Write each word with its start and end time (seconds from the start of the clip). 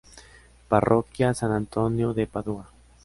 Parroquia 0.67 1.35
San 1.35 1.51
Antonio 1.51 2.15
de 2.15 2.25
Padua 2.25 2.71